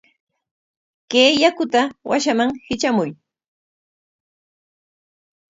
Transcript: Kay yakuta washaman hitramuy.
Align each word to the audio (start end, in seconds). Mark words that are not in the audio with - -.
Kay 1.11 1.31
yakuta 1.41 1.81
washaman 2.09 2.49
hitramuy. 2.67 3.09